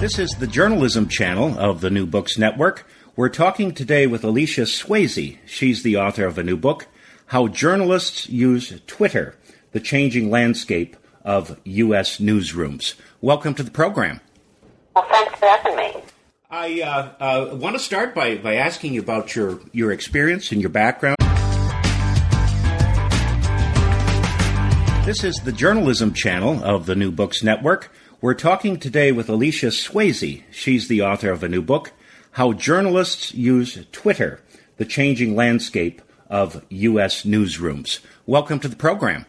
[0.00, 2.86] This is the journalism channel of the New Books Network.
[3.16, 5.38] We're talking today with Alecia Swasy.
[5.44, 6.86] She's the author of a new book,
[7.26, 9.34] How Journalists Use Twitter
[9.72, 12.18] The Changing Landscape of U.S.
[12.18, 12.94] Newsrooms.
[13.20, 14.20] Welcome to the program.
[14.94, 16.02] Well, thanks for having me.
[16.48, 20.60] I uh, uh, want to start by, by asking you about your, your experience and
[20.60, 21.16] your background.
[25.04, 27.90] This is the journalism channel of the New Books Network.
[28.20, 30.42] We're talking today with Alecia Swasy.
[30.50, 31.92] She's the author of a new book,
[32.32, 34.40] How Journalists Use Twitter
[34.76, 37.22] The Changing Landscape of U.S.
[37.22, 38.00] Newsrooms.
[38.26, 39.24] Welcome to the program.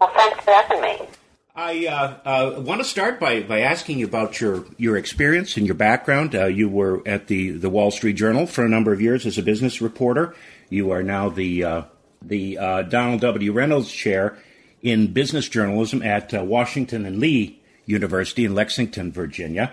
[0.00, 1.08] Well, thanks for having me.
[1.54, 2.16] I uh,
[2.56, 6.34] uh, want to start by, by asking you about your, your experience and your background.
[6.34, 9.38] Uh, you were at the, the Wall Street Journal for a number of years as
[9.38, 10.34] a business reporter.
[10.70, 11.82] You are now the, uh,
[12.20, 13.52] the uh, Donald W.
[13.52, 14.36] Reynolds Chair
[14.82, 17.57] in Business Journalism at uh, Washington and Lee
[17.88, 19.72] University in Lexington, Virginia.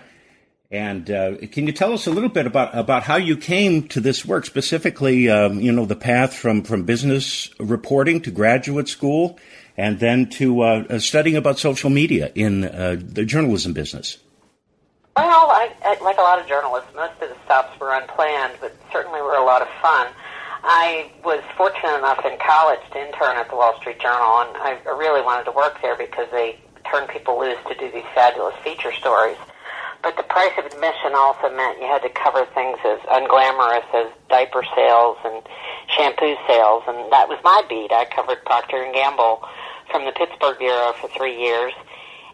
[0.70, 4.00] And uh, can you tell us a little bit about, about how you came to
[4.00, 9.38] this work, specifically, um, you know, the path from, from business reporting to graduate school
[9.76, 14.18] and then to uh, uh studying about social media in uh, the journalism business?
[15.14, 18.74] Well, I, I, like a lot of journalists, most of the stops were unplanned, but
[18.92, 20.08] certainly were a lot of fun.
[20.64, 24.80] I was fortunate enough in college to intern at the Wall Street Journal, and I
[24.98, 26.58] really wanted to work there because they
[26.90, 29.38] turn people loose to do these fabulous feature stories.
[30.02, 34.06] But the price of admission also meant you had to cover things as unglamorous as
[34.28, 35.42] diaper sales and
[35.88, 37.90] shampoo sales, and that was my beat.
[37.90, 39.42] I covered Procter and Gamble
[39.90, 41.72] from the Pittsburgh bureau for three years,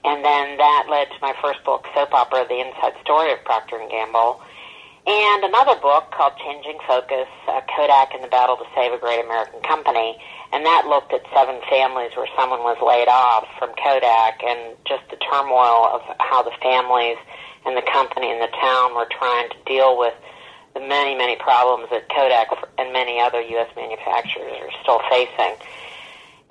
[0.05, 3.79] and then that led to my first book, soap opera, The Inside Story of Procter
[3.79, 4.41] and Gamble,
[5.07, 9.25] and another book called Changing Focus: uh, Kodak and the Battle to Save a Great
[9.25, 10.21] American Company
[10.53, 15.03] and that looked at seven families where someone was laid off from Kodak and just
[15.09, 17.17] the turmoil of how the families
[17.65, 20.15] and the company and the town were trying to deal with
[20.75, 23.69] the many, many problems that Kodak and many other U.S.
[23.77, 25.57] manufacturers are still facing.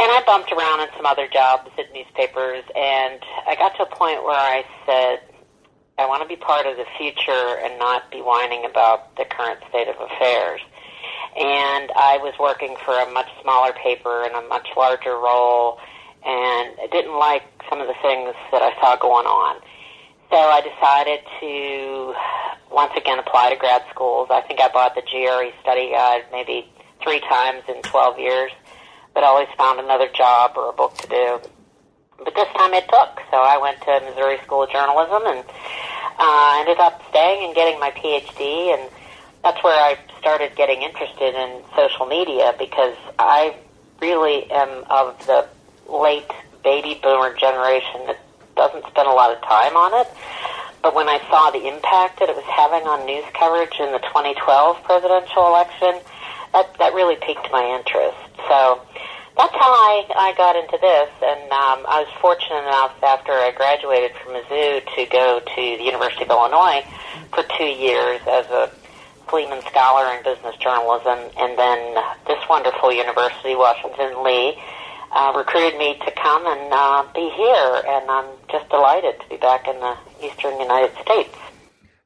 [0.02, 3.92] And I bumped around in some other jobs at newspapers, and I got to a
[3.94, 5.22] point where I said,
[6.00, 9.60] I want to be part of the future and not be whining about the current
[9.70, 10.62] state of affairs
[11.36, 15.80] and I was working for a much smaller paper in a much larger role,
[16.26, 19.62] and didn't like some of the things that I saw going on.
[20.30, 22.16] So I decided to
[22.72, 24.30] once again apply to grad schools.
[24.32, 26.68] I think I bought the GRE study guide maybe
[27.04, 28.52] three times in 12 years,
[29.14, 31.40] but always found another job or a book to do.
[32.24, 35.44] But this time it took, so I went to Missouri School of Journalism and
[36.20, 38.90] uh, ended up staying and getting my PhD, and
[39.44, 43.56] that's where I started getting interested in social media because I
[44.02, 45.48] really am of the
[45.90, 46.30] late
[46.64, 48.20] baby boomer generation that
[48.56, 50.08] doesn't spend a lot of time on it.
[50.82, 54.00] But when I saw the impact that it was having on news coverage in the
[54.00, 56.02] 2012 presidential election,
[56.54, 58.18] that, that really piqued my interest.
[58.50, 58.82] So
[59.38, 61.10] that's how I, I got into this.
[61.22, 65.84] And um, I was fortunate enough after I graduated from Mizzou to go to the
[65.84, 66.82] University of Illinois
[67.34, 68.70] for two years as a
[69.28, 74.58] Fleeman Scholar in Business Journalism, and then this wonderful university, Washington Lee,
[75.12, 79.38] uh, recruited me to come and uh, be here, and I'm just delighted to be
[79.38, 81.36] back in the eastern United States.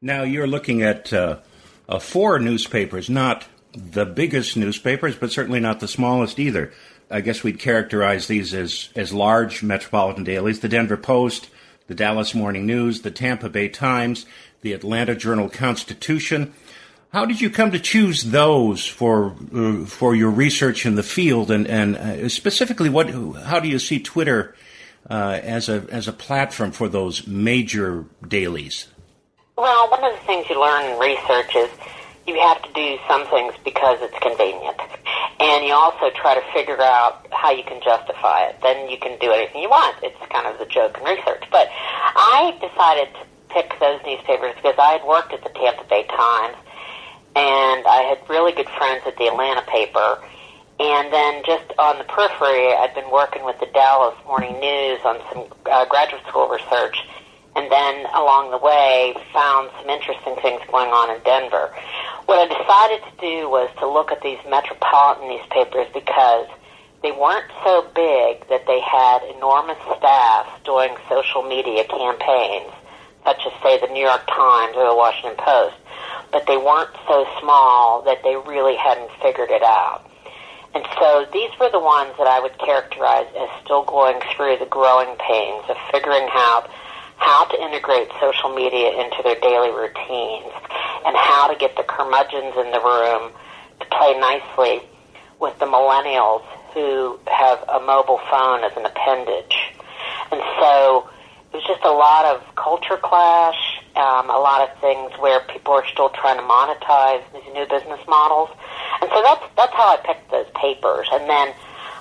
[0.02, 1.40] Now, you're looking at uh,
[1.88, 6.72] uh, four newspapers, not the biggest newspapers, but certainly not the smallest either.
[7.10, 11.50] I guess we'd characterize these as, as large metropolitan dailies the Denver Post,
[11.88, 14.26] the Dallas Morning News, the Tampa Bay Times,
[14.62, 16.54] the Atlanta Journal Constitution,
[17.16, 21.50] how did you come to choose those for uh, for your research in the field,
[21.50, 24.54] and and uh, specifically, what how do you see Twitter
[25.10, 28.90] uh, as a as a platform for those major dailies?
[29.56, 31.70] Well, one of the things you learn in research is
[32.28, 34.82] you have to do some things because it's convenient,
[35.40, 38.60] and you also try to figure out how you can justify it.
[38.62, 39.96] Then you can do anything you want.
[40.04, 41.46] It's kind of the joke in research.
[41.50, 43.24] But I decided to
[43.56, 46.58] pick those newspapers because I had worked at the Tampa Bay Times
[47.36, 50.20] and I had really good friends at the Atlanta paper.
[50.80, 55.20] And then just on the periphery, I'd been working with the Dallas Morning News on
[55.32, 56.98] some uh, graduate school research.
[57.56, 61.72] and then along the way found some interesting things going on in Denver.
[62.28, 66.48] What I decided to do was to look at these metropolitan newspapers because
[67.02, 72.72] they weren't so big that they had enormous staffs doing social media campaigns,
[73.24, 75.76] such as, say, the New York Times or the Washington Post,
[76.32, 80.06] but they weren't so small that they really hadn't figured it out.
[80.76, 84.66] And so these were the ones that I would characterize as still going through the
[84.66, 86.68] growing pains of figuring out
[87.16, 90.52] how to integrate social media into their daily routines
[91.08, 93.32] and how to get the curmudgeons in the room
[93.80, 94.84] to play nicely
[95.40, 96.44] with the millennials
[96.74, 99.72] who have a mobile phone as an appendage.
[100.32, 101.08] And so
[101.54, 105.74] it was just a lot of culture clash, um, a lot of things where people
[105.74, 108.50] are still trying to monetize these new business models.
[109.02, 111.08] And so that's that's how I picked those papers.
[111.12, 111.54] And then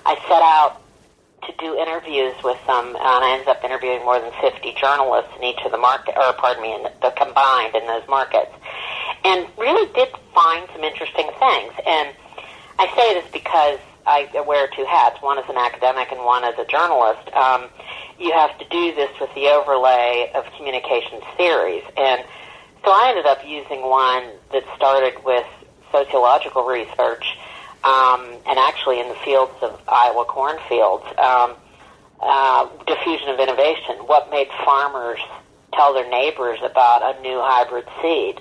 [0.07, 0.81] I set out
[1.47, 5.45] to do interviews with them, and I ended up interviewing more than 50 journalists in
[5.45, 8.53] each of the market, or pardon me, in the, combined in those markets,
[9.25, 11.73] and really did find some interesting things.
[11.87, 12.09] And
[12.79, 15.21] I say this because I wear two hats.
[15.23, 17.33] One as an academic and one as a journalist.
[17.33, 17.69] Um,
[18.19, 21.85] you have to do this with the overlay of communications theories.
[21.97, 22.23] And
[22.85, 25.47] so I ended up using one that started with
[25.91, 27.37] sociological research
[27.85, 31.55] um, and actually in the fields of Iowa cornfields, um,
[32.21, 33.97] uh, diffusion of innovation.
[34.07, 35.21] What made farmers
[35.73, 38.41] tell their neighbors about a new hybrid seed?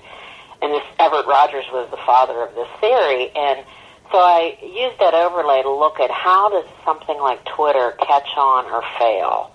[0.62, 3.66] And this Everett Rogers was the father of this theory, and
[4.12, 8.66] so I used that overlay to look at how does something like Twitter catch on
[8.66, 9.52] or fail.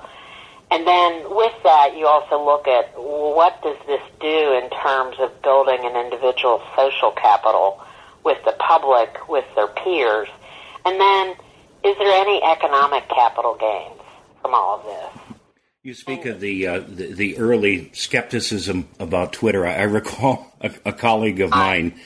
[0.70, 5.40] And then with that, you also look at what does this do in terms of
[5.42, 7.80] building an individual social capital
[8.24, 10.28] with the public, with their peers,
[10.84, 11.36] and then
[11.84, 14.00] is there any economic capital gains
[14.42, 15.36] from all of this?
[15.82, 19.64] You speak of the, uh, the, the early skepticism about Twitter.
[19.64, 21.98] I, I recall a, a, colleague of mine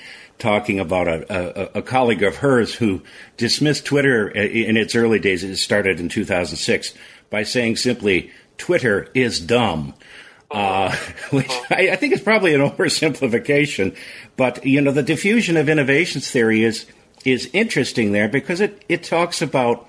[0.43, 3.01] talking about a, a, a, colleague of hers who
[3.37, 6.95] dismissed Twitter in its early days, it started in 2006,
[7.31, 9.95] by saying simply, Twitter is dumb.
[10.51, 10.95] Uh,
[11.31, 13.97] which I, I, think is probably an oversimplification,
[14.37, 16.85] but you know the diffusion of innovations theory is
[17.25, 19.89] is interesting there because it it talks about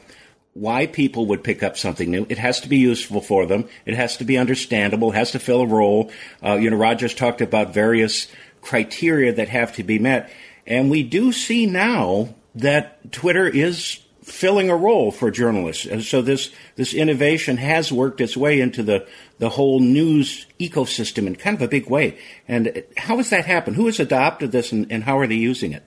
[0.54, 2.26] why people would pick up something new.
[2.30, 3.68] It has to be useful for them.
[3.86, 5.12] It has to be understandable.
[5.12, 6.12] It has to fill a role.
[6.42, 8.28] Uh, you know, Rogers talked about various
[8.64, 10.32] criteria that have to be met.
[10.66, 15.86] And we do see now that Twitter is filling a role for journalists.
[15.86, 19.06] And so this, this innovation has worked its way into the,
[19.38, 22.18] the whole news ecosystem in kind of a big way.
[22.48, 23.76] And how has that happened?
[23.76, 25.84] Who has adopted this and, and how are they using it?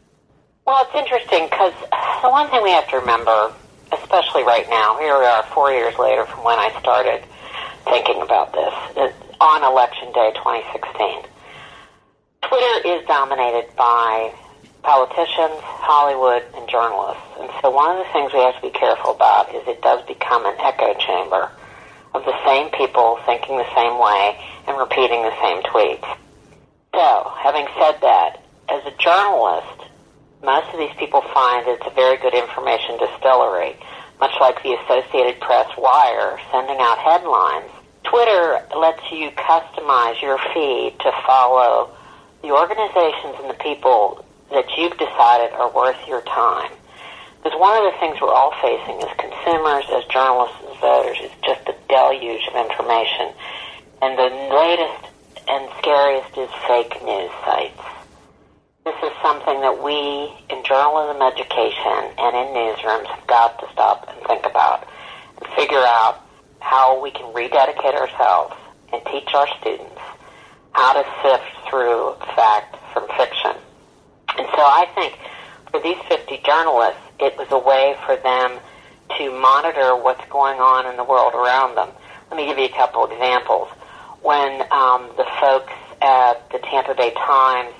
[0.66, 1.72] Well, it's interesting because
[2.22, 3.52] the one thing we have to remember,
[3.92, 7.24] especially right now, here we are four years later from when I started
[7.84, 11.30] thinking about this, on election day 2016
[12.48, 14.32] Twitter is dominated by
[14.82, 17.26] politicians, Hollywood, and journalists.
[17.40, 20.06] And so one of the things we have to be careful about is it does
[20.06, 21.50] become an echo chamber
[22.14, 24.38] of the same people thinking the same way
[24.70, 26.06] and repeating the same tweets.
[26.94, 28.38] So, having said that,
[28.70, 29.90] as a journalist,
[30.42, 33.74] most of these people find it's a very good information distillery,
[34.20, 37.70] much like the Associated Press Wire sending out headlines.
[38.04, 41.90] Twitter lets you customize your feed to follow
[42.46, 44.24] the organizations and the people
[44.54, 46.70] that you've decided are worth your time.
[47.42, 51.34] Because one of the things we're all facing as consumers, as journalists, as voters, is
[51.42, 53.34] just a deluge of information.
[53.98, 55.10] And the latest
[55.50, 57.82] and scariest is fake news sites.
[58.86, 64.06] This is something that we in journalism education and in newsrooms have got to stop
[64.06, 64.86] and think about
[65.42, 66.22] and figure out
[66.60, 68.54] how we can rededicate ourselves
[68.92, 69.95] and teach our students
[70.76, 73.56] how to sift through fact from fiction.
[74.36, 75.18] And so I think
[75.70, 78.60] for these 50 journalists, it was a way for them
[79.16, 81.88] to monitor what's going on in the world around them.
[82.30, 83.68] Let me give you a couple examples.
[84.20, 87.72] When um, the folks at the Tampa Bay Times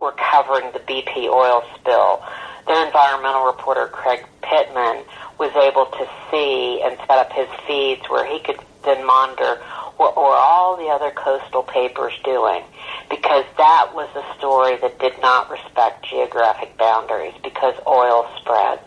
[0.00, 2.24] were covering the BP oil spill,
[2.66, 5.04] their environmental reporter Craig Pittman
[5.38, 9.60] was able to see and set up his feeds where he could then monitor
[10.00, 12.64] what were all the other coastal papers doing?
[13.10, 18.80] Because that was a story that did not respect geographic boundaries because oil spreads.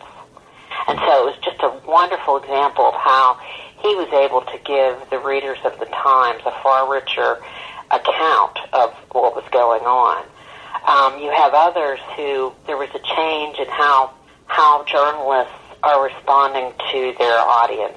[0.88, 3.38] And so it was just a wonderful example of how
[3.78, 7.38] he was able to give the readers of the Times a far richer
[7.94, 10.26] account of what was going on.
[10.82, 14.10] Um, you have others who there was a change in how
[14.46, 15.54] how journalists
[15.84, 17.96] are responding to their audience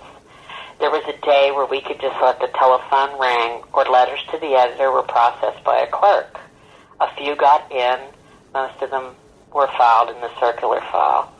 [0.80, 4.38] There was a day where we could just let the telephone ring or letters to
[4.38, 6.40] the editor were processed by a clerk.
[7.00, 8.00] A few got in,
[8.54, 9.16] most of them
[9.54, 11.32] were filed in the circular file.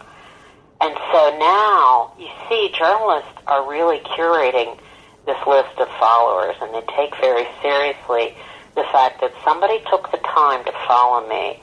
[0.82, 4.78] And so now you see journalists are really curating
[5.26, 8.36] this list of followers and they take very seriously
[8.76, 11.62] the fact that somebody took the time to follow me.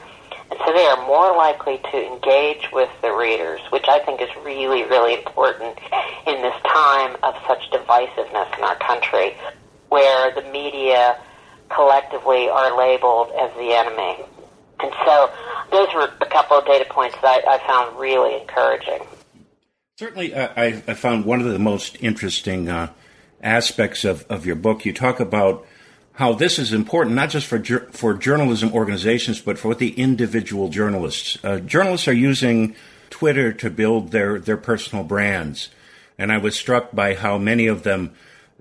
[0.58, 4.84] So they are more likely to engage with the readers, which I think is really,
[4.84, 5.78] really important
[6.26, 9.36] in this time of such divisiveness in our country,
[9.88, 11.18] where the media
[11.70, 14.24] collectively are labeled as the enemy.
[14.80, 15.30] And so
[15.70, 19.06] those were a couple of data points that I, I found really encouraging.
[19.96, 22.90] Certainly, uh, I, I, found one of the most interesting uh,
[23.42, 24.84] aspects of, of your book.
[24.84, 25.64] You talk about
[26.14, 31.38] how this is important, not just for for journalism organizations, but for the individual journalists.
[31.44, 32.74] Uh, journalists are using
[33.10, 35.70] Twitter to build their, their personal brands.
[36.18, 38.14] And I was struck by how many of them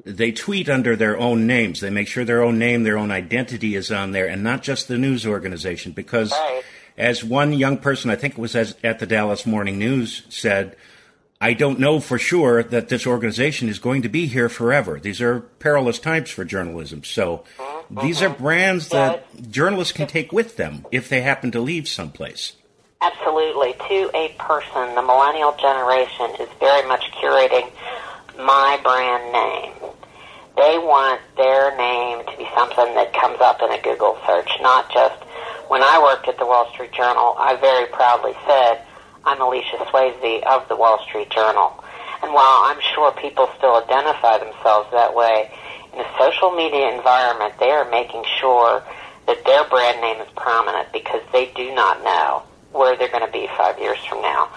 [0.06, 1.80] they tweet under their own names.
[1.80, 4.88] They make sure their own name, their own identity is on there, and not just
[4.88, 5.92] the news organization.
[5.92, 6.64] Because, right.
[6.98, 10.76] as one young person, I think it was as, at the Dallas Morning News, said,
[11.44, 14.98] I don't know for sure that this organization is going to be here forever.
[14.98, 17.04] These are perilous times for journalism.
[17.04, 18.00] So, mm-hmm.
[18.00, 21.90] these are brands that yeah, journalists can take with them if they happen to leave
[21.90, 22.56] someplace.
[23.02, 23.74] Absolutely.
[23.74, 27.70] To a person, the millennial generation is very much curating
[28.38, 29.92] my brand name.
[30.56, 34.90] They want their name to be something that comes up in a Google search, not
[34.94, 35.22] just
[35.68, 38.80] when I worked at the Wall Street Journal, I very proudly said,
[39.26, 41.82] I'm Alecia Swasy of the Wall Street Journal.
[42.22, 45.50] And while I'm sure people still identify themselves that way,
[45.94, 48.84] in a social media environment, they are making sure
[49.28, 53.32] that their brand name is prominent because they do not know where they're going to
[53.32, 54.50] be five years from now.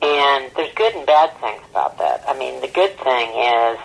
[0.00, 2.24] And there's good and bad things about that.
[2.26, 3.78] I mean, the good thing is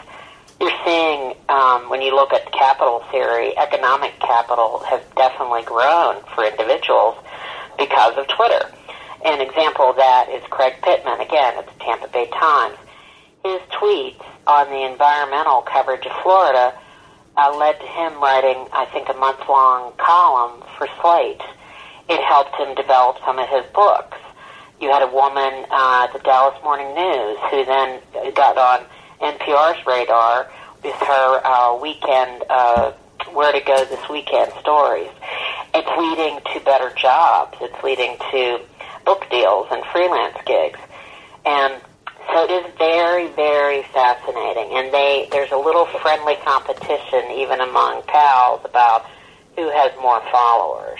[0.62, 6.46] you're seeing um, when you look at capital theory, economic capital has definitely grown for
[6.46, 7.18] individuals
[7.78, 8.72] because of Twitter.
[9.26, 12.78] An example of that is Craig Pittman, again, at the Tampa Bay Times.
[13.44, 16.74] His tweets on the environmental coverage of Florida
[17.38, 21.42] uh, led to him writing, I think, a month-long column for Slate.
[22.10, 24.18] It helped him develop some of his books
[24.84, 28.02] you had a woman uh, at the Dallas Morning News who then
[28.36, 28.86] got on
[29.22, 30.52] NPR's radar
[30.84, 32.92] with her uh, weekend, uh,
[33.32, 35.10] where to go this weekend stories.
[35.74, 37.58] It's leading to better jobs.
[37.62, 38.60] It's leading to
[39.06, 40.80] book deals and freelance gigs.
[41.46, 41.82] And
[42.32, 44.70] so it is very, very fascinating.
[44.72, 49.06] And they there's a little friendly competition even among pals about
[49.56, 51.00] who has more followers.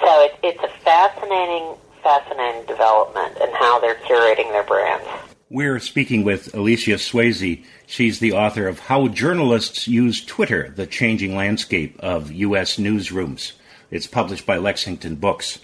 [0.00, 5.06] So it, it's a fascinating fascinating development and how they're curating their brands.
[5.48, 7.64] We're speaking with Alecia Swasy.
[7.86, 12.76] She's the author of How Journalists Use Twitter, the Changing Landscape of U.S.
[12.76, 13.52] Newsrooms.
[13.90, 15.58] It's published by Lexington Books.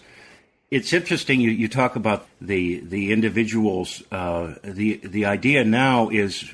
[0.70, 4.02] It's interesting you, you talk about the the individuals.
[4.12, 6.52] Uh, the the idea now is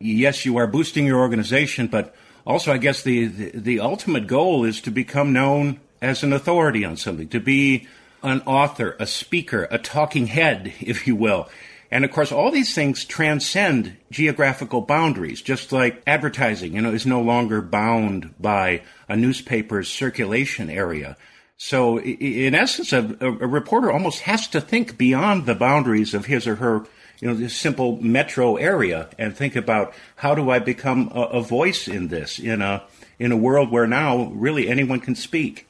[0.00, 2.12] yes, you are boosting your organization, but
[2.44, 6.84] also I guess the, the, the ultimate goal is to become known as an authority
[6.84, 7.86] on something, to be
[8.24, 11.48] an author, a speaker, a talking head, if you will.
[11.88, 17.06] And of course, all these things transcend geographical boundaries, just like advertising, you know, is
[17.06, 21.16] no longer bound by a newspaper's circulation area.
[21.64, 26.44] So, in essence, a, a, reporter almost has to think beyond the boundaries of his
[26.48, 26.84] or her,
[27.20, 31.40] you know, this simple metro area and think about how do I become a, a
[31.40, 32.82] voice in this in a
[33.20, 35.68] in a world where now really anyone can speak.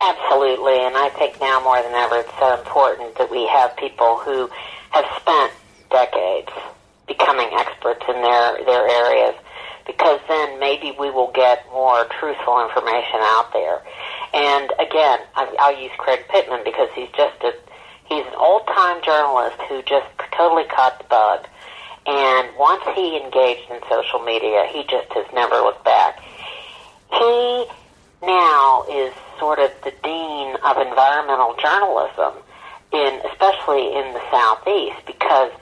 [0.00, 4.16] Absolutely, and I think now more than ever it's so important that we have people
[4.16, 4.48] who
[4.92, 5.52] have spent
[5.90, 6.50] decades
[7.06, 9.34] becoming experts in their, their areas
[9.88, 13.82] because then maybe we will get more truthful information out there.
[14.32, 17.52] And again, I, I'll use Craig Pittman because he's just a,
[18.04, 21.48] he's an old-time journalist who just totally caught the bug.
[22.06, 26.20] And once he engaged in social media, he just has never looked back.
[27.10, 27.66] He
[28.22, 32.34] now is sort of the dean of environmental journalism
[32.92, 35.52] in especially in the southeast because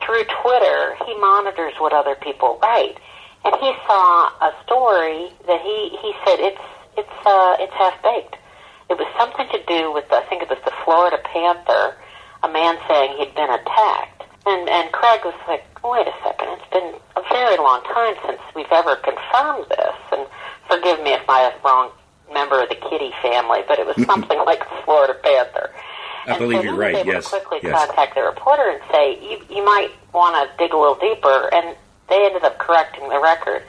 [0.00, 2.98] through Twitter he monitors what other people write.
[3.44, 6.60] And he saw a story that he, he said it's
[6.96, 8.36] it's uh it's half baked.
[8.90, 11.96] It was something to do with I think it was the Florida Panther,
[12.42, 14.24] a man saying he'd been attacked.
[14.46, 18.40] And and Craig was like, Wait a second, it's been a very long time since
[18.54, 20.26] we've ever confirmed this and
[20.68, 21.90] forgive me if my wrong
[22.32, 25.70] member of the Kitty family, but it was something like the Florida Panther.
[26.26, 26.96] I and believe so you're right.
[26.96, 27.30] Able yes.
[27.30, 27.86] To quickly yes.
[27.86, 31.76] contact the reporter and say, you you might want to dig a little deeper, and
[32.10, 33.62] They ended up correcting the record.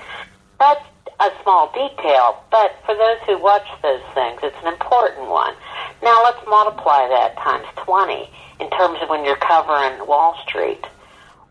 [0.59, 0.83] That's
[1.21, 5.53] a small detail, but for those who watch those things, it's an important one.
[6.01, 8.27] Now let's multiply that times 20
[8.59, 10.83] in terms of when you're covering Wall Street,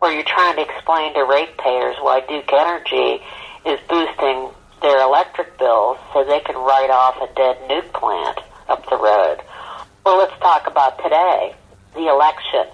[0.01, 3.23] where you're trying to explain to ratepayers why Duke Energy
[3.65, 4.51] is boosting
[4.83, 9.39] their electric bills so they can write off a dead nuke plant up the road.
[10.05, 11.55] Well, let's talk about today,
[11.95, 12.67] the election,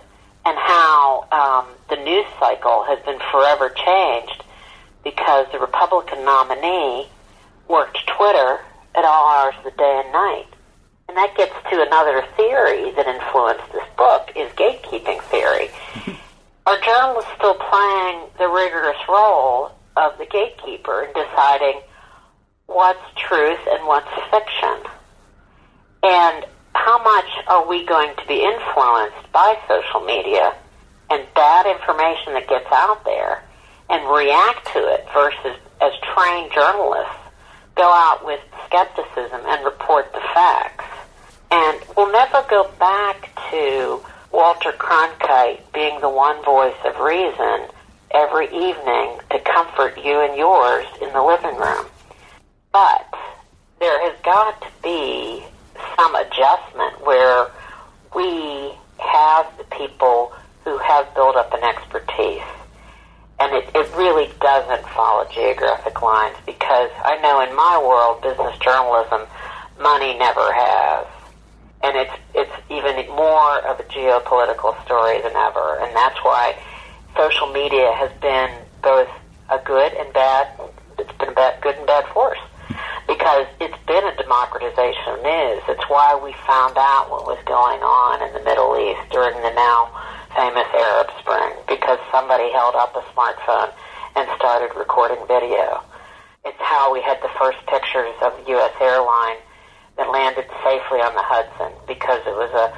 [0.46, 4.44] and how um, the news cycle has been forever changed
[5.02, 7.08] because the Republican nominee
[7.68, 8.60] worked Twitter
[8.94, 10.46] at all hours of the day and night.
[11.08, 15.68] And that gets to another theory that influenced this book is gatekeeping theory.
[16.66, 21.80] Are journalists still playing the rigorous role of the gatekeeper in deciding
[22.66, 24.90] what's truth and what's fiction?
[26.04, 30.54] And how much are we going to be influenced by social media
[31.10, 33.42] and bad information that gets out there
[33.88, 37.16] and react to it versus as trained journalists
[37.74, 40.84] go out with skepticism and report the facts?
[41.50, 44.00] And we'll never go back to
[44.32, 47.68] Walter Cronkite being the one voice of reason
[48.12, 51.86] every evening to comfort you and yours in the living room.
[52.72, 53.14] But
[53.80, 55.44] there has got to be
[55.96, 57.50] some adjustment where
[58.14, 60.32] we have the people
[60.64, 62.42] who have built up an expertise.
[63.38, 68.58] And it, it really doesn't follow geographic lines because I know in my world, business
[68.58, 69.28] journalism,
[69.80, 71.06] money never has.
[71.82, 75.78] And it's, it's even more of a geopolitical story than ever.
[75.80, 76.56] And that's why
[77.16, 78.50] social media has been
[78.82, 79.08] both
[79.50, 80.48] a good and bad,
[80.98, 82.38] it's been a bad, good and bad force
[83.26, 85.58] because it's been a democratization of news.
[85.66, 89.50] It's why we found out what was going on in the Middle East during the
[89.50, 89.90] now
[90.30, 93.74] famous Arab Spring because somebody held up a smartphone
[94.14, 95.82] and started recording video.
[96.46, 98.74] It's how we had the first pictures of U.S.
[98.78, 99.42] airline
[99.98, 102.70] that landed safely on the Hudson because it was a,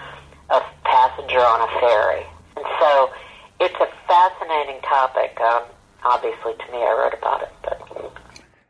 [0.49, 2.25] a passenger on a ferry.
[2.57, 3.13] And so
[3.61, 5.37] it's a fascinating topic.
[5.45, 5.69] Um,
[6.09, 7.85] obviously, to me, I wrote about it, but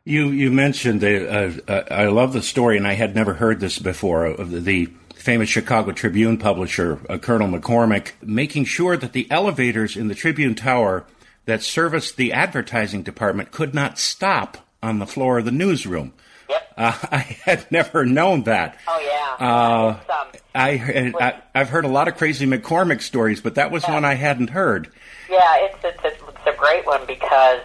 [0.09, 3.59] you you mentioned the, uh, uh, I love the story, and I had never heard
[3.59, 9.13] this before of the, the famous Chicago Tribune publisher uh, Colonel McCormick making sure that
[9.13, 11.05] the elevators in the Tribune Tower
[11.45, 16.13] that serviced the advertising department could not stop on the floor of the newsroom.
[16.49, 16.65] Yep.
[16.79, 18.77] Uh, I had never known that.
[18.87, 19.45] Oh yeah.
[19.45, 23.83] Uh, um, I, I have heard a lot of crazy McCormick stories, but that was
[23.83, 23.95] yeah.
[23.95, 24.89] one I hadn't heard.
[25.29, 27.59] Yeah, it's it's a, it's a great one because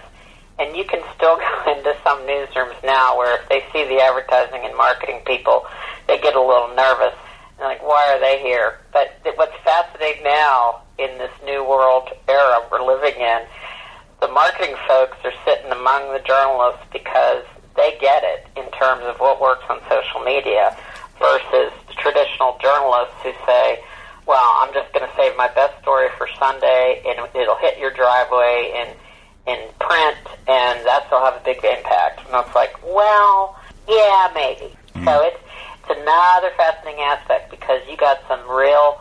[0.58, 4.62] and you can still go into some newsrooms now where if they see the advertising
[4.64, 5.66] and marketing people,
[6.06, 7.14] they get a little nervous.
[7.58, 8.78] They're like, why are they here?
[8.92, 13.42] But what's fascinating now in this new world era we're living in,
[14.20, 17.44] the marketing folks are sitting among the journalists because
[17.76, 20.76] they get it in terms of what works on social media
[21.18, 23.82] versus the traditional journalists who say,
[24.26, 27.90] well, I'm just going to save my best story for Sunday and it'll hit your
[27.90, 28.96] driveway and
[29.46, 32.20] in print, and that will have a big impact.
[32.26, 33.56] And it's like, well,
[33.88, 34.74] yeah, maybe.
[34.94, 35.04] Mm.
[35.04, 35.40] So it's
[35.84, 39.00] it's another fascinating aspect because you got some real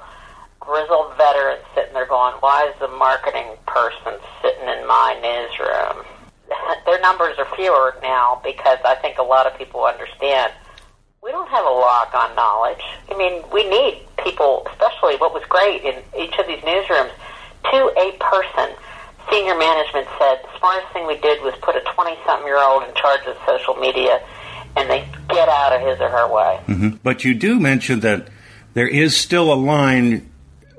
[0.60, 6.06] grizzled veterans sitting there going, why is the marketing person sitting in my newsroom?
[6.86, 10.52] Their numbers are fewer now because I think a lot of people understand
[11.24, 12.84] we don't have a lock on knowledge.
[13.10, 17.12] I mean, we need people, especially what was great in each of these newsrooms,
[17.72, 18.76] to a person
[19.30, 22.84] senior management said the smartest thing we did was put a 20 something year old
[22.84, 24.22] in charge of social media
[24.76, 26.60] and they get out of his or her way.
[26.68, 26.90] Mm-hmm.
[27.04, 28.28] But you do mention that
[28.74, 30.30] there is still a line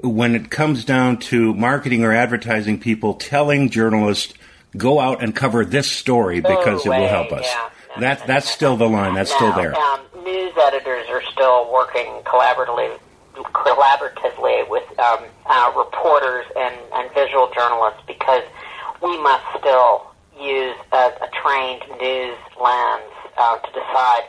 [0.03, 4.35] when it comes down to marketing or advertising people telling journalists
[4.77, 7.47] go out and cover this story because it will help us.
[7.47, 7.71] Yeah.
[7.97, 9.15] No, that that's still the line.
[9.15, 9.77] That's no, still there.
[9.77, 12.99] Um, news editors are still working collaboratively
[13.43, 18.43] collaboratively with um, uh, reporters and, and visual journalists because
[19.03, 20.07] we must still
[20.39, 24.23] use a, a trained news lens uh, to decide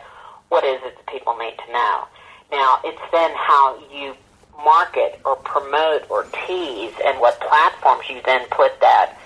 [0.49, 2.07] what is it that people need to know.
[2.51, 4.15] Now, it's then how you
[4.63, 9.17] market or promote or tease and what platforms you then put that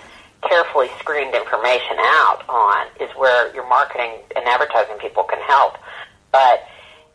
[0.42, 5.76] carefully screened information out on is where your marketing and advertising people can help.
[6.32, 6.64] But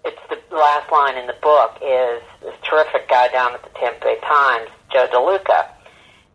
[0.05, 4.05] it's the last line in the book is this terrific guy down at the Tampa
[4.05, 5.67] Bay Times, Joe DeLuca,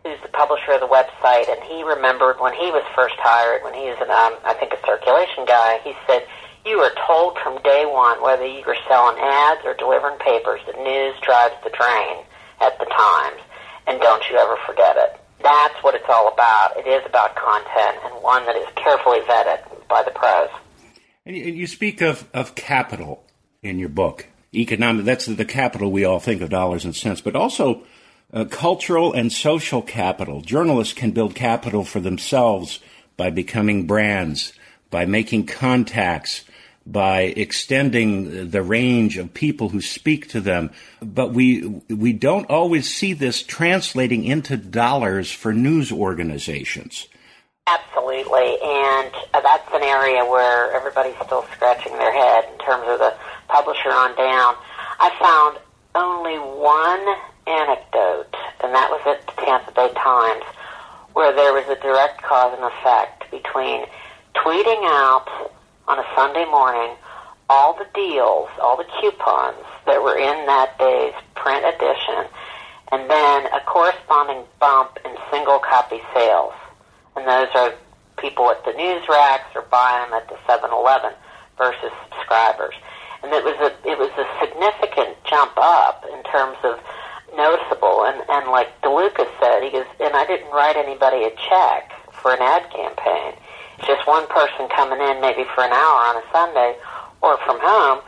[0.02, 3.74] who's the publisher of the website, and he remembered when he was first hired, when
[3.74, 6.26] he was an, um, I think, a circulation guy, he said,
[6.66, 10.76] you are told from day one, whether you are selling ads or delivering papers, that
[10.82, 12.24] news drives the train
[12.60, 13.40] at the Times,
[13.86, 15.20] and don't you ever forget it.
[15.42, 16.76] That's what it's all about.
[16.76, 20.50] It is about content and one that is carefully vetted by the pros.
[21.24, 23.24] And you speak of, of capital
[23.62, 24.26] in your book.
[24.54, 27.82] Economic, that's the capital we all think of dollars and cents, but also
[28.32, 30.40] uh, cultural and social capital.
[30.40, 32.80] Journalists can build capital for themselves
[33.16, 34.52] by becoming brands,
[34.90, 36.44] by making contacts,
[36.86, 40.70] by extending the range of people who speak to them.
[41.00, 47.06] But we, we don't always see this translating into dollars for news organizations.
[47.70, 52.98] Absolutely, and uh, that's an area where everybody's still scratching their head in terms of
[52.98, 53.14] the
[53.46, 54.56] publisher on down.
[54.98, 55.58] I found
[55.94, 57.06] only one
[57.46, 60.42] anecdote, and that was at the Tampa Bay Times,
[61.12, 63.86] where there was a direct cause and effect between
[64.34, 65.52] tweeting out
[65.86, 66.96] on a Sunday morning
[67.48, 72.26] all the deals, all the coupons that were in that day's print edition,
[72.90, 76.54] and then a corresponding bump in single copy sales.
[77.20, 77.74] And those are
[78.16, 81.12] people at the news racks or buying them at the 7-Eleven
[81.58, 82.74] versus subscribers.
[83.22, 86.80] And it was a it was a significant jump up in terms of
[87.36, 88.08] noticeable.
[88.08, 92.32] And and like DeLuca said, he goes, and I didn't write anybody a check for
[92.32, 93.36] an ad campaign
[93.86, 96.76] just one person coming in maybe for an hour on a Sunday
[97.22, 98.00] or from home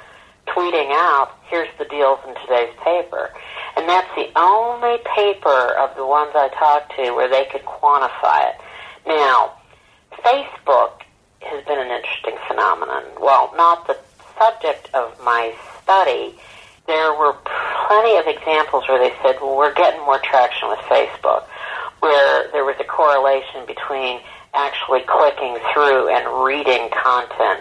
[0.46, 3.30] tweeting out, here's the deals in today's paper.
[3.76, 8.50] And that's the only paper of the ones I talked to where they could quantify
[8.50, 8.56] it.
[9.06, 9.54] Now,
[10.24, 11.02] Facebook
[11.40, 13.04] has been an interesting phenomenon.
[13.20, 13.96] Well, not the
[14.38, 16.38] subject of my study.
[16.86, 17.34] There were
[17.86, 21.44] plenty of examples where they said, well, we're getting more traction with Facebook,
[22.00, 24.20] where there was a correlation between
[24.54, 27.60] actually clicking through and reading content.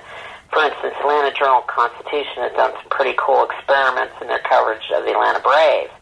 [0.51, 5.05] For instance, Atlanta Journal Constitution has done some pretty cool experiments in their coverage of
[5.05, 5.93] the Atlanta Braves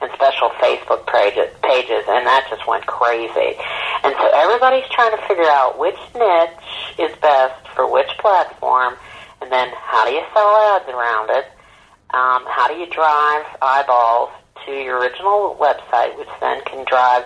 [0.00, 3.58] and special Facebook pages, and that just went crazy.
[4.04, 8.94] And so everybody's trying to figure out which niche is best for which platform,
[9.40, 11.46] and then how do you sell ads around it?
[12.14, 14.30] Um, how do you drive eyeballs
[14.64, 17.24] to your original website, which then can drive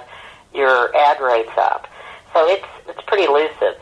[0.54, 1.86] your ad rates up?
[2.32, 3.80] So it's it's pretty elusive.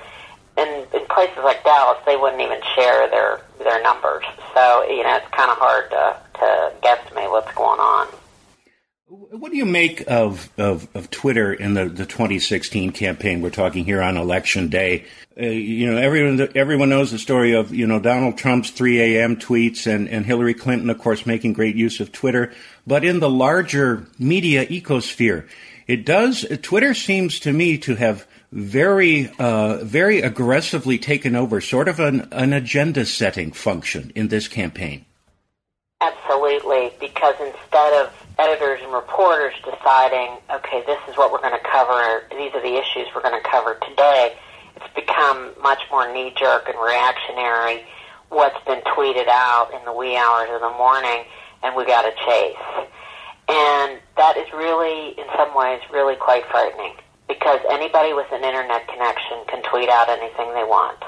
[0.56, 4.24] In, in places like Dallas, they wouldn't even share their their numbers.
[4.54, 8.08] So you know, it's kind of hard to to guesstimate what's going on.
[9.10, 13.40] What do you make of, of, of Twitter in the, the 2016 campaign?
[13.40, 15.06] We're talking here on election day.
[15.34, 19.36] Uh, you know, everyone everyone knows the story of you know Donald Trump's 3 a.m.
[19.36, 22.52] tweets and, and Hillary Clinton, of course, making great use of Twitter.
[22.86, 25.48] But in the larger media ecosphere,
[25.86, 26.44] it does.
[26.60, 32.28] Twitter seems to me to have very, uh, very aggressively taken over sort of an,
[32.30, 35.06] an agenda setting function in this campaign.
[36.02, 41.68] Absolutely, because instead of editors and reporters deciding, okay, this is what we're going to
[41.68, 44.36] cover, these are the issues we're going to cover today,
[44.76, 47.82] it's become much more knee jerk and reactionary.
[48.28, 51.24] What's been tweeted out in the wee hours of the morning,
[51.62, 52.88] and we got to chase.
[53.48, 56.94] And that is really, in some ways, really quite frightening
[57.26, 61.02] because anybody with an internet connection can tweet out anything they want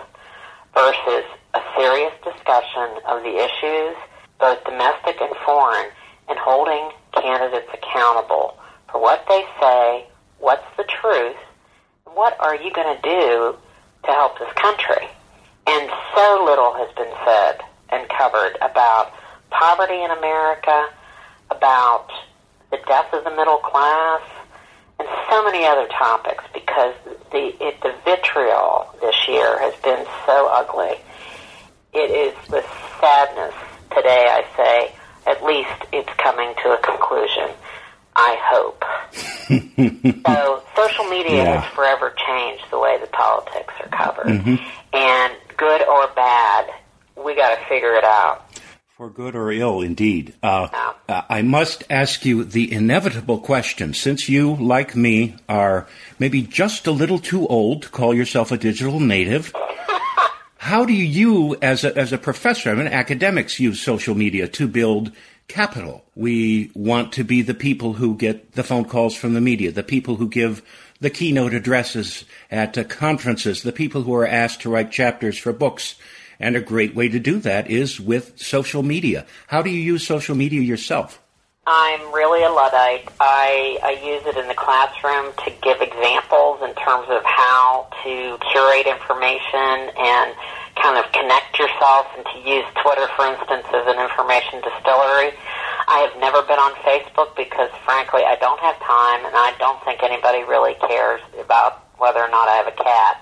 [0.75, 3.95] versus a serious discussion of the issues,
[4.40, 5.90] both domestic and foreign,
[6.29, 8.57] and holding candidates accountable
[8.90, 10.07] for what they say,
[10.38, 11.37] what's the truth,
[12.05, 13.57] what are you going to do
[14.05, 15.09] to help this country.
[15.66, 19.12] And so little has been said and covered about
[19.51, 20.88] poverty in America,
[21.51, 22.09] about
[22.70, 24.23] the death of the middle class,
[24.99, 26.94] and so many other topics because
[27.33, 30.96] the it, the vitriol this year has been so ugly.
[31.92, 32.66] It is with
[33.01, 33.55] sadness
[33.94, 34.94] today I say
[35.31, 37.51] at least it's coming to a conclusion.
[38.16, 38.85] I hope.
[40.27, 41.61] so social media yeah.
[41.61, 44.27] has forever changed the way the politics are covered.
[44.27, 44.57] Mm-hmm.
[44.93, 46.71] And good or bad,
[47.16, 48.47] we got to figure it out.
[48.97, 50.35] For good or ill, indeed.
[50.43, 50.69] Uh,
[51.09, 53.95] uh, I must ask you the inevitable question.
[53.95, 55.87] Since you, like me, are
[56.19, 59.55] maybe just a little too old to call yourself a digital native,
[60.61, 64.68] how do you, as a, as a professor, I mean, academics use social media to
[64.68, 65.11] build
[65.49, 66.05] capital?
[66.14, 69.83] We want to be the people who get the phone calls from the media, the
[69.83, 70.62] people who give
[71.01, 75.55] the keynote addresses at uh, conferences, the people who are asked to write chapters for
[75.55, 75.94] books
[76.38, 79.25] and a great way to do that is with social media.
[79.46, 81.23] How do you use social media yourself?
[81.70, 83.06] I'm really a Luddite.
[83.22, 88.35] I, I use it in the classroom to give examples in terms of how to
[88.50, 90.35] curate information and
[90.83, 95.30] kind of connect yourself and to use Twitter, for instance, as an information distillery.
[95.87, 99.78] I have never been on Facebook because, frankly, I don't have time, and I don't
[99.87, 103.14] think anybody really cares about whether or not I have a cat.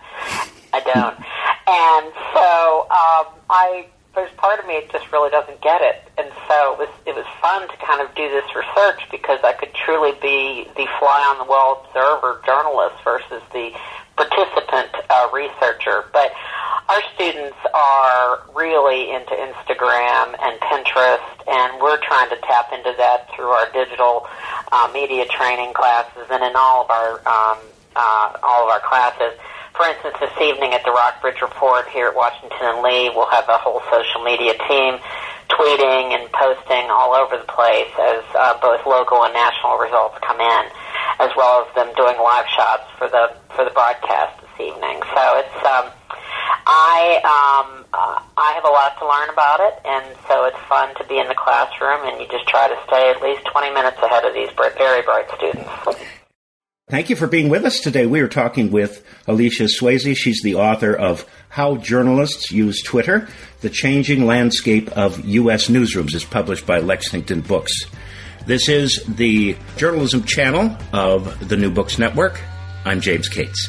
[0.73, 1.21] I don't.
[1.69, 6.03] And so um, I there's part of me that just really doesn't get it.
[6.19, 9.53] And so it was it was fun to kind of do this research because I
[9.55, 13.71] could truly be the fly on the wall observer journalist versus the
[14.19, 16.11] participant uh, researcher.
[16.13, 16.35] But
[16.91, 23.31] our students are really into Instagram and Pinterest, and we're trying to tap into that
[23.35, 24.27] through our digital
[24.73, 27.59] uh, media training classes and in all of our um,
[27.99, 29.35] uh, all of our classes.
[29.75, 33.49] For instance, this evening at the Rockbridge Report here at Washington and Lee, we'll have
[33.49, 34.99] a whole social media team
[35.51, 40.41] tweeting and posting all over the place as uh, both local and national results come
[40.41, 40.65] in,
[41.19, 45.03] as well as them doing live shots for the for the broadcast this evening.
[45.15, 45.91] So it's um,
[46.67, 50.95] I um, uh, I have a lot to learn about it, and so it's fun
[50.97, 53.99] to be in the classroom, and you just try to stay at least 20 minutes
[54.03, 56.18] ahead of these very bright students.
[56.91, 58.07] Thank you for being with us today.
[58.07, 60.17] We are talking with Alecia Swasy.
[60.17, 63.29] She's the author of How Journalists Use Twitter,
[63.61, 65.69] The Changing Landscape of U.S.
[65.69, 66.15] Newsrooms.
[66.15, 67.75] is published by Lexington Books.
[68.47, 72.41] This is the journalism channel of the New Books Network.
[72.87, 73.69] I'm James Cates.